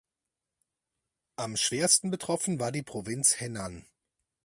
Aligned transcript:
Am 1.35 1.55
schwersten 1.55 2.09
betroffen 2.09 2.59
war 2.59 2.71
die 2.71 2.81
Provinz 2.81 3.39
Henan. 3.39 3.85